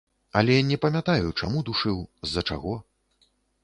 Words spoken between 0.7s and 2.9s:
памятаю, чаму душыў, з-за чаго.